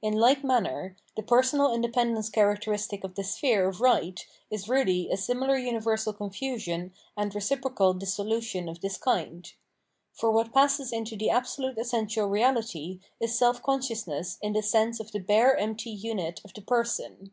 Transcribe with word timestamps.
In 0.00 0.14
like 0.14 0.42
manner, 0.42 0.96
the 1.18 1.22
personal 1.22 1.68
iadependence 1.68 2.32
characteristic 2.32 3.04
of 3.04 3.14
the 3.14 3.22
sphere 3.22 3.68
of 3.68 3.82
right 3.82 4.26
is 4.50 4.70
really 4.70 5.10
a 5.10 5.18
similar 5.18 5.58
universal 5.58 6.14
confusion 6.14 6.94
and 7.14 7.34
reciprocal 7.34 7.92
dissolution 7.92 8.70
of 8.70 8.80
this 8.80 8.96
kind. 8.96 9.52
For 10.14 10.30
what 10.30 10.54
passes 10.54 10.94
for 10.98 11.16
the 11.16 11.28
absolute 11.28 11.76
essential 11.76 12.26
reahty 12.26 13.00
is 13.20 13.38
self 13.38 13.62
consciousness 13.62 14.38
in 14.40 14.54
the 14.54 14.62
sense 14.62 14.98
of 14.98 15.12
the 15.12 15.20
bare 15.20 15.54
empty 15.58 15.90
unit 15.90 16.40
of 16.42 16.54
the 16.54 16.62
person. 16.62 17.32